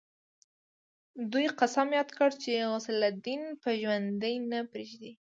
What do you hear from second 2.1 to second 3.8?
کړ چې غوث الدين به